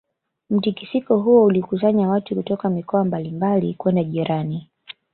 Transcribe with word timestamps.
Mtikisiko 0.49 1.17
huo 1.19 1.43
ulikusanya 1.45 2.09
watu 2.09 2.35
kutoka 2.35 2.69
mikoa 2.69 3.05
mbali 3.05 3.31
mbali 3.31 3.73
kwenda 3.73 4.03
jirani 4.03 4.67